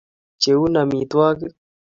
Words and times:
pcheuni 0.37 0.77
amitwogik 0.83 1.55